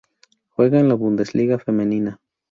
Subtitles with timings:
[0.55, 2.19] Juega en la Bundesliga Femenina.